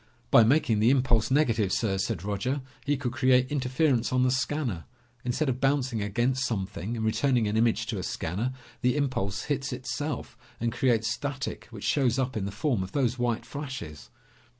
[0.31, 4.85] "By making the impulse negative, sir," said Roger, "he could create interference on the scanner.
[5.23, 8.51] Instead of bouncing against something and returning an image to a scanner,
[8.81, 13.19] the impulse hits itself and creates static which shows up in the form of those
[13.19, 14.09] white flashes."